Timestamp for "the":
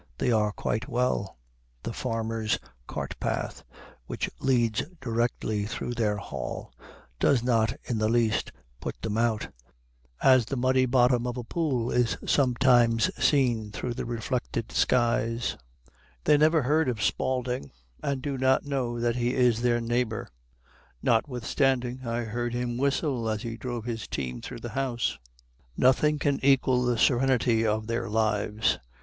1.83-1.93, 7.99-8.09, 10.45-10.57, 13.93-14.05, 24.61-24.69, 26.85-26.97